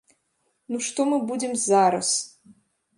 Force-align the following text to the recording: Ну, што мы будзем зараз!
Ну, 0.71 0.77
што 0.87 1.07
мы 1.11 1.21
будзем 1.29 1.53
зараз! 1.69 2.15